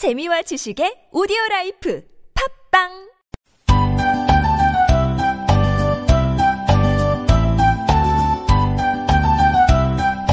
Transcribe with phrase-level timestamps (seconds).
[0.00, 2.00] 재미와 지식의 오디오 라이프
[2.32, 2.88] 팝빵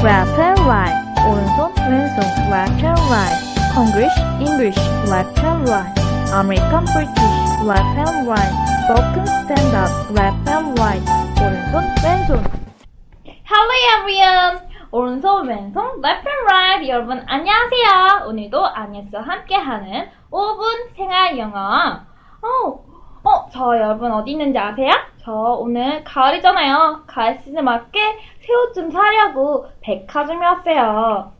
[0.00, 3.36] left and right, 오른손 왼손 left and right,
[3.76, 5.92] English English left and right,
[6.32, 8.54] American British left and right,
[8.88, 11.04] spoken stand up left and right,
[11.44, 12.40] 오른손 왼손.
[13.44, 14.67] Hello everyone!
[14.90, 18.26] 오른손 왼손 left and right 여러분 안녕하세요.
[18.28, 22.00] 오늘도 아니스와 함께하는 5분 생활 영어.
[22.40, 22.84] 어,
[23.22, 24.90] 어, 저 여러분 어디 있는지 아세요?
[25.18, 27.02] 저 오늘 가을이잖아요.
[27.06, 28.00] 가을 시즌 맞게
[28.40, 31.32] 새옷좀 사려고 백화점에 왔어요.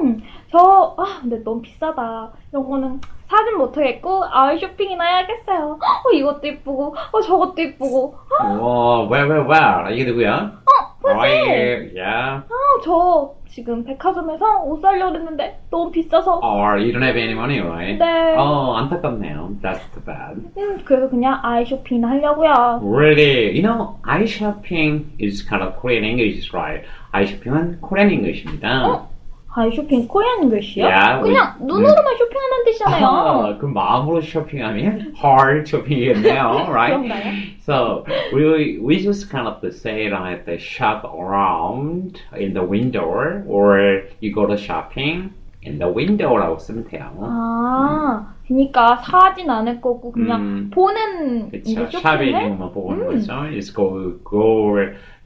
[0.00, 2.32] 음, 저, 아, 근데 너무 비싸다.
[2.50, 5.78] 이런 거는 사진 못하겠고, 아이 쇼핑이나 해야겠어요.
[5.80, 8.14] 어, 이것도 이쁘고, 어, 저것도 이쁘고.
[8.40, 9.92] 와, well, well.
[9.92, 10.59] 이게 누구야?
[11.02, 11.32] 어, 어, 그치?
[11.32, 12.42] 예, yeah.
[12.44, 16.40] 아, 저 지금 백화점에서 옷 사려고 했는데 너무 비싸서.
[16.42, 17.98] Or you don't have any money, right?
[17.98, 18.36] 네.
[18.36, 19.56] 어, 안타깝네요.
[19.62, 20.40] That's too bad.
[20.56, 22.80] 음, 그래서 그냥 아이 쇼핑 하려고요.
[22.82, 26.84] Really, you know, eye shopping is kind of Korean English, right?
[27.12, 28.86] eye shopping은 Korean English입니다.
[28.88, 29.09] 어?
[29.52, 30.86] 아이 쇼핑 코리안 글씨요?
[30.86, 33.04] 야, 그냥 우리- 눈으로만 쇼핑하는 뜻이잖아요.
[33.06, 36.96] 아, 그 마음으로 쇼핑하면 hard 쇼핑이겠네요, right?
[36.96, 37.32] 그런가요?
[37.60, 44.04] So we we just kind of say like the shop around in the window, or
[44.22, 45.30] you go to shopping
[45.66, 47.10] in the window라고 쓰면 돼요.
[47.20, 50.70] 아, 그러니까 사진 않을 거고 그냥 음.
[50.72, 51.98] 보는 이제 그쵸.
[51.98, 52.58] 샵에 있는 쇼핑을.
[52.58, 53.06] 것만 보는 음.
[53.14, 53.32] 거죠.
[53.52, 54.76] Just go go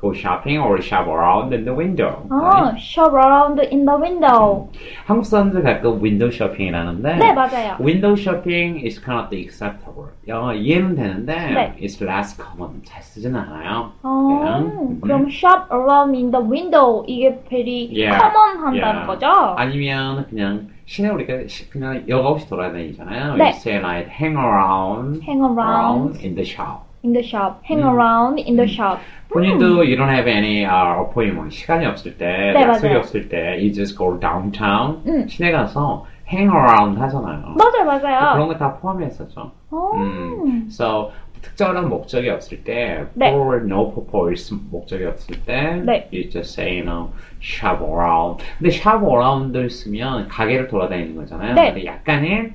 [0.03, 2.23] go shopping or shop around in the window.
[2.29, 2.79] 아, right?
[2.79, 4.69] shop around in the window.
[5.05, 7.75] 한국 사람들 가끔 윈도우 쇼핑이라는데 네, 맞아요.
[7.81, 10.07] window shopping is kind of the acceptable.
[10.27, 11.75] 영어 이해는 되는데 네.
[11.81, 12.81] it's less common.
[12.85, 13.91] 잘 쓰지는 않아요.
[14.03, 15.01] 아, 음.
[15.01, 18.15] 그럼 shop around in the window 이게 very Yeah.
[18.23, 19.07] common 한다는 Yeah.
[19.07, 19.27] 거죠?
[19.57, 23.35] 아니면 그냥 시내 우리가 시- 그냥 여가 없이 돌아다니잖아요.
[23.35, 23.43] 네.
[23.43, 26.87] You say like hang around, hang around in the shop.
[27.04, 27.60] In the shop.
[27.62, 27.88] hang 음.
[27.94, 28.98] around in the shop.
[29.30, 32.98] 본인도 you don't have any uh, appointment 시간이 없을 때, 네, 약속이 맞아요.
[33.00, 35.26] 없을 때, you just go downtown 음.
[35.28, 37.54] 시내 가서 hang around 하잖아요.
[37.56, 38.32] 맞아요, 맞아요.
[38.34, 39.50] 그런 거 다 포함했었죠.
[39.70, 39.94] 오.
[39.96, 40.66] 음.
[40.70, 41.10] So
[41.42, 43.28] 특별한 목적이 없을 때, 네.
[43.30, 46.08] for no purpose 목적이 없을 때, 네.
[46.10, 47.10] you just say, you know,
[47.42, 48.42] shop around.
[48.58, 51.54] 근데 shop around를 쓰면 가게를 돌아다니는 거잖아요.
[51.54, 51.72] 네.
[51.74, 52.52] 근데 약간의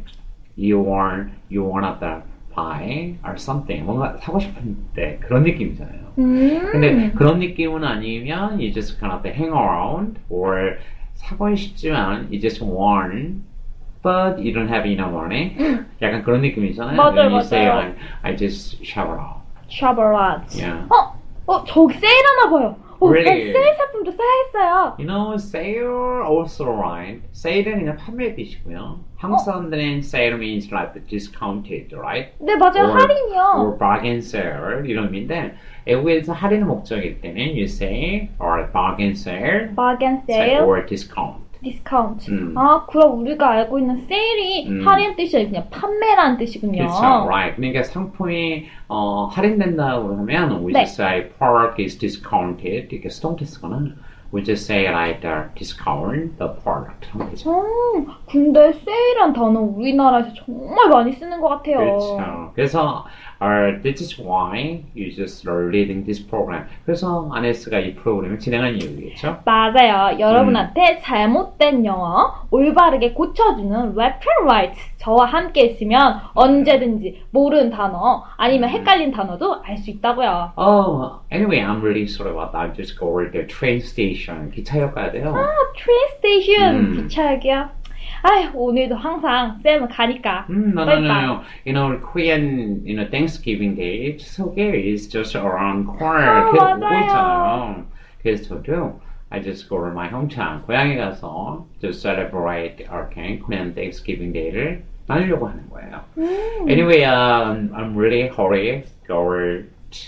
[0.58, 2.00] you want, you wanna
[2.60, 3.86] buy or something.
[3.86, 6.14] 뭔가 사고 싶은데 그런 느낌이잖아요.
[6.20, 6.70] 음.
[6.72, 10.78] 근데 그런 느낌은 아니면 you just kind of hang around or
[11.16, 13.42] 사고 싶지만 you just want
[14.02, 15.56] but you don't have enough money.
[16.02, 16.96] 약간 그런 느낌이잖아요.
[16.96, 19.40] 맞아요, you say like, I just shop around.
[19.70, 20.46] shop around.
[20.56, 20.88] Yeah.
[20.90, 21.16] 어,
[21.46, 22.76] 어, 저기 세일하나 봐요.
[23.01, 23.53] 어, Really?
[23.53, 24.97] 나 세일 상품도 사야겠어요.
[24.99, 27.21] You know, sale also right.
[27.33, 29.01] sale은 그냥 판매 뜻이고요.
[29.17, 32.33] 한국 사람들은 sale means like discounted, right?
[32.41, 32.89] 네, 맞아요.
[32.89, 33.41] Or- 할인이요.
[33.61, 35.55] or bargain sale 이런 의미인데
[35.87, 41.45] 외국에서 할인 목적일 때는 you say or bargain sale bargain say, sale, or discount.
[41.62, 42.32] Discount.
[42.32, 42.58] 음.
[42.58, 44.88] 아, 그럼 우리가 알고 있는 세일이 음.
[44.88, 46.78] 할인 뜻이 아니라 그냥 판매라는 뜻이군요.
[46.78, 47.56] 그렇죠, right.
[47.56, 50.86] 그러니까 상품이 어, 할인된다고 하면 we 네.
[50.86, 53.96] just say product is discounted 이렇게 수동태 쓰거나
[54.32, 57.10] we just say like the discount the product.
[57.16, 61.78] 음, 근데 세일한 단어 우리나라에서 정말 많이 쓰는 것 같아요.
[61.78, 62.52] 그렇죠.
[62.54, 63.06] 그래서
[63.42, 66.66] uh, this is why you just are leading this program.
[66.86, 69.42] 그래서 아네스가 이 프로그램을 진행한 이유겠죠.
[69.46, 70.20] 맞아요.
[70.20, 70.98] 여러분한테 음.
[71.02, 79.78] 잘못된 영어 올바르게 고쳐주는 right 저와 함께 있으면 언제든지 모르는 단어 아니면 헷갈린 단어도 알
[79.78, 80.52] 수 있다고요.
[80.58, 82.60] Oh, anyway, I'm really sorry about that.
[82.60, 84.52] I'm just going to the train station.
[84.52, 85.34] 기차역 가야 돼요.
[85.34, 86.94] 아, 트레인 스테이션 음.
[86.98, 87.70] 기차역이요.
[88.23, 90.47] 아휴 오늘도 항상 쌤은 가니까.
[90.49, 91.23] Mm, no, no, Bye no, bye.
[91.27, 91.43] no.
[91.67, 96.51] You know, Korean, you know, Thanksgiving Day, 추석에 is just around 아, corner.
[96.53, 97.01] 계속 오고 맞아요.
[97.05, 97.85] 있잖아요.
[98.23, 99.01] 그래서 저도
[99.31, 100.63] I just go to my hometown.
[100.65, 106.01] 고향에 가서 to celebrate our Korean Thanksgiving Day를 나누려고 하는 거예요.
[106.17, 106.69] 음.
[106.71, 109.29] Anyway, um, I'm really hurry go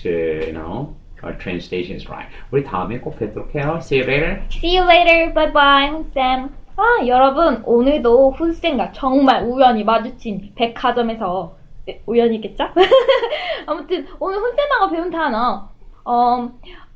[0.02, 2.28] to, you know, our train stations, right?
[2.50, 3.78] 우리 다음에 꼭 뵙도록 해요.
[3.82, 4.40] See you later.
[4.50, 5.34] See you later.
[5.34, 6.59] Bye bye, 훈쌤.
[6.77, 12.63] 아, 여러분, 오늘도 훈쌤과 정말 우연히 마주친 백화점에서, 네, 우연이겠죠?
[13.67, 15.69] 아무튼, 오늘 훈쌤하고 배운 단어,
[16.05, 16.49] 어,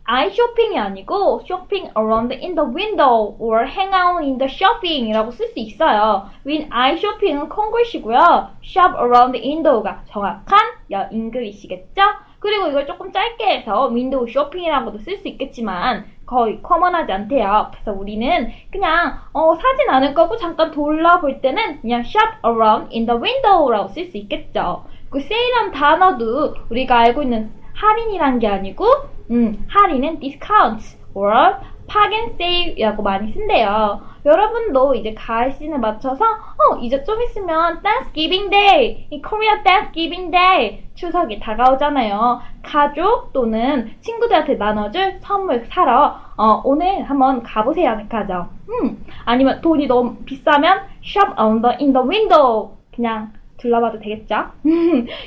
[0.05, 5.31] eye 쇼핑이 아니고, shopping around in the window, or hang out in the shopping 이라고
[5.31, 6.29] 쓸 수 있어요.
[6.45, 8.49] with eye shopping은 콩글씨고요.
[8.63, 10.59] shop around the window가 정확한
[10.91, 12.01] 여 English겠죠?
[12.45, 17.71] 그리고 이걸 조금 짧게 해서 window shopping이라고도 쓸 수 있겠지만 거의 common하지 않대요.
[17.71, 23.19] 그래서 우리는 그냥 어, 사진 않을 거고 잠깐 돌아볼 때는 그냥 shop around in the
[23.19, 24.85] window라고 쓸 수 있겠죠.
[25.09, 28.85] 그 세일한 단어도 우리가 알고 있는 할인이란 게 아니고
[29.31, 31.55] 음, 할인은 discount or
[31.95, 34.01] and save이라고 많이 쓴대요.
[34.25, 40.83] 여러분도 이제 가을 시즌에 맞춰서 어 이제 좀 있으면 Thanksgiving Day, 이 Korea Thanksgiving Day
[40.95, 42.41] 추석이 다가오잖아요.
[42.63, 48.47] 가족 또는 친구들한테 나눠줄 선물 사러 어, 오늘 한번 가보세요, 가죠.
[48.69, 54.35] 음 아니면 돈이 너무 비싸면 shop on the in the window 그냥 둘러봐도 되겠죠?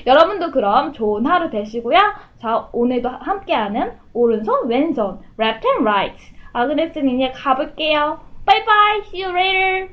[0.07, 1.99] 여러분도 그럼 좋은 하루 되시고요.
[2.39, 6.17] 자, 오늘도 함께하는 오른손, 왼손, left and right.
[6.53, 8.28] 아그네스는 이제 가볼게요.
[8.49, 9.01] Bye bye.
[9.11, 9.91] See you later.